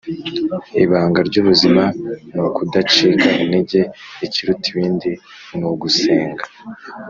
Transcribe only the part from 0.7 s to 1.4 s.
Ibanga